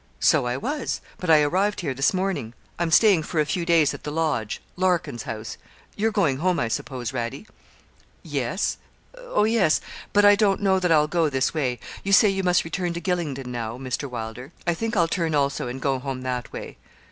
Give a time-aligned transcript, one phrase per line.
[0.19, 3.93] 'So I was; but I arrived here this morning; I'm staying for a few days
[3.93, 5.57] at the Lodge Larkin's house;
[5.95, 7.45] you're going home, I suppose, Radie?'
[8.23, 8.77] 'Yes
[9.15, 9.79] oh, yes
[10.11, 11.79] but I don't know that I'll go this way.
[12.03, 14.09] You say you must return to Gylingden now, Mr.
[14.09, 16.77] Wylder; I think I'll turn also, and go home that way.'